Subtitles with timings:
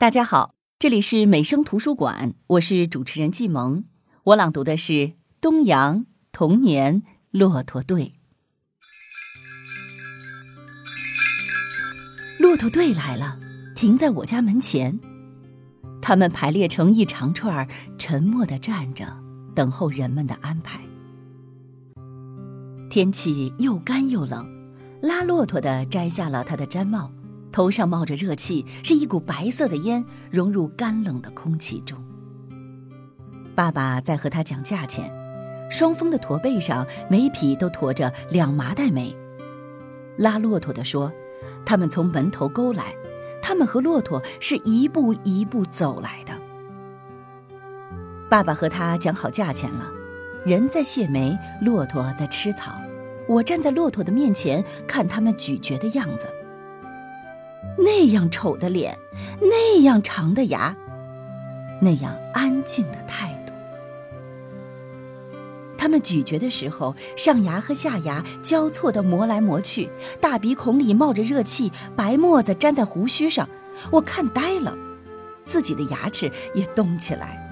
[0.00, 3.84] 大家好，这里是美声图书馆，我是主持人季萌。
[4.24, 8.14] 我朗读的是东阳童年骆驼队。
[12.38, 13.38] 骆驼队来了，
[13.76, 14.98] 停在我家门前。
[16.00, 19.14] 他们排列成一长串，沉默的站着，
[19.54, 20.80] 等候人们的安排。
[22.88, 24.48] 天气又干又冷，
[25.02, 27.12] 拉骆驼的摘下了他的毡帽。
[27.52, 31.98] 头上冒着热气，是一股白色的烟融入干冷的空气中。
[33.54, 35.12] 爸爸在和他讲价钱，
[35.70, 39.14] 双峰的驼背上每匹都驮着两麻袋煤。
[40.16, 41.12] 拉骆驼的说
[41.66, 42.94] ：“他们从门头沟来，
[43.42, 46.32] 他们和骆驼是一步一步走来的。”
[48.30, 49.90] 爸爸和他讲好价钱了，
[50.46, 52.80] 人在卸煤，骆驼在吃草。
[53.28, 56.28] 我站在骆驼的面前，看他们咀嚼的样子。
[57.78, 58.98] 那样丑的脸，
[59.40, 60.76] 那样长的牙，
[61.80, 63.52] 那样安静的态度。
[65.78, 69.88] 他们咀嚼的时候，上牙和下牙交错的磨来磨去，
[70.20, 73.48] 大鼻孔里冒着热气，白沫子粘在胡须上，
[73.90, 74.76] 我看呆了，
[75.46, 77.46] 自己的牙齿也动起来。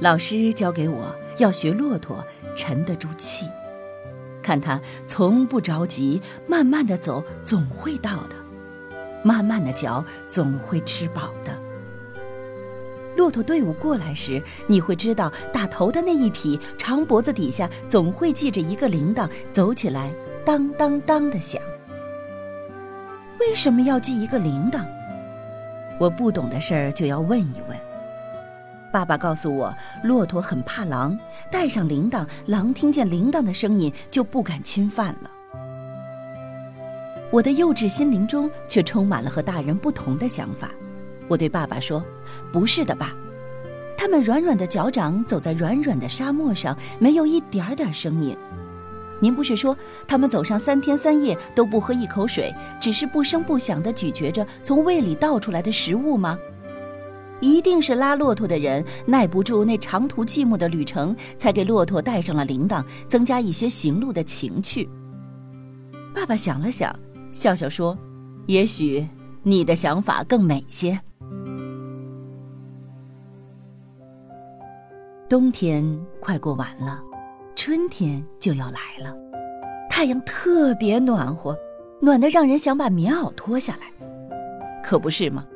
[0.00, 2.22] 老师教给我要学骆驼，
[2.54, 3.46] 沉得住气。
[4.48, 8.36] 看他从不着急，慢慢的走，总会到的；
[9.22, 11.54] 慢慢的嚼，总会吃饱的。
[13.14, 20.10] 骆驼队伍过来时，你会知道打头的那一匹长脖子底下总会系着一个铃铛，走起来
[20.46, 21.60] 当当当的响。
[23.38, 24.82] 为什么要系一个铃铛？
[26.00, 27.76] 我不懂的事儿就要问一问。
[28.98, 31.16] 爸爸告诉我，骆驼很怕狼，
[31.52, 35.30] 带上铃铛，狼听见铃铛的声音就不敢侵犯了。
[37.30, 40.68] 我的幼稚心灵中却充满了和大人不同的想法。
[41.28, 42.04] 我对爸爸说
[42.52, 43.14] ：“不是的，爸，
[43.96, 48.36] 他们软软的脚掌走在软软的沙漠上，没有一点点声音。
[49.20, 49.76] 您不是说
[50.08, 56.36] 他们走上三天三夜都不喝一口水，只是不声不响地咀嚼着从胃里倒出来的食物吗？”
[57.40, 64.88] 一定是拉骆驼的人耐不住那长途寂寞的旅程，才给骆驼带上了铃铛，增加一些行路的情趣。
[66.14, 66.94] 爸爸想了想，
[67.32, 67.96] 笑笑说
[68.46, 69.06] ：“也许
[69.42, 70.98] 你的想法更美些。”
[75.28, 75.84] 冬天
[76.20, 77.02] 快过完了，
[77.54, 79.14] 春天就要来了。
[79.90, 81.56] 太阳特别暖和，
[82.00, 83.92] 暖得让人想把棉袄脱下来，
[84.82, 85.46] 可不是吗？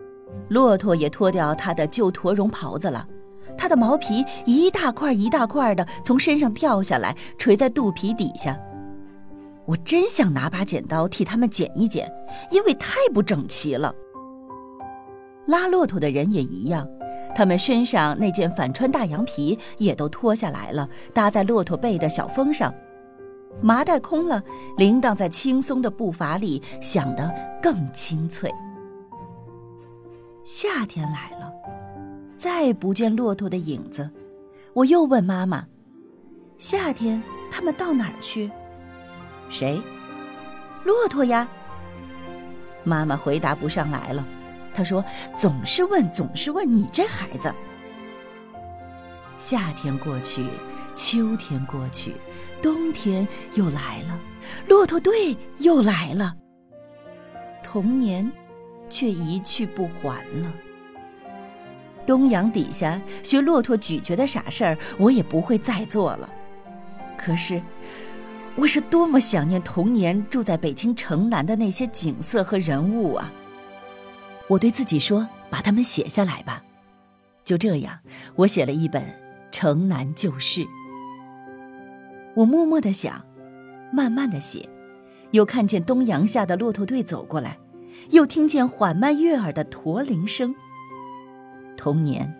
[0.52, 3.08] 骆驼也脱掉它的旧驼绒袍子了，
[3.56, 8.54] 它的毛皮一大块一大块的从身上掉下来，垂在肚皮底下。
[9.64, 12.06] 我真想拿把剪刀替它们剪一剪，
[12.50, 13.94] 因为太不整齐了。
[15.46, 16.86] 拉骆驼的人也一样，
[17.34, 22.70] 他们身上那件反穿大羊皮也都脱下来了，搭在骆驼背的小峰上。
[23.62, 24.42] 麻袋空了，
[24.76, 27.32] 铃铛在轻松的步伐里响得
[27.62, 28.52] 更清脆。
[30.44, 31.52] 夏天来了，
[32.36, 34.10] 再不见骆驼的影子，
[34.74, 35.64] 我又问妈妈
[36.58, 38.50] ：“夏天他们到哪儿去？”
[39.48, 39.80] 谁？
[40.82, 41.46] 骆驼呀。
[42.82, 44.26] 妈妈回答不上来了，
[44.74, 45.04] 她说
[45.36, 47.54] ：“总是问，总是问，你这孩子。”
[49.38, 50.44] 夏天过去，
[50.96, 52.16] 秋天过去，
[52.60, 54.18] 冬天又来了，
[54.66, 56.34] 骆驼队又来了。
[57.62, 58.28] 童年。
[58.92, 60.52] 却一去不还了。
[62.04, 66.28] 东阳底下学骆驼咀嚼的傻事儿，我也不会再做了。
[67.16, 67.62] 可是，
[68.54, 73.32] 我是多么想念童年住在北京城南的那些景色和人物啊！
[74.48, 76.62] 我对自己说：“把它们写下来吧。”
[77.44, 77.98] 就这样，
[78.34, 79.02] 我写了一本
[79.50, 80.60] 《城南旧事》。
[82.34, 83.24] 我默默的想，
[83.92, 84.68] 慢慢的写，
[85.30, 87.56] 又看见东阳下的骆驼队走过来。
[88.10, 90.54] 又听见缓慢悦耳的驼铃声。
[91.76, 92.34] 童年，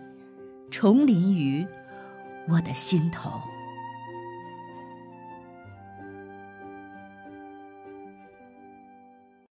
[0.69, 1.65] 重临于
[2.49, 3.41] 我的心头。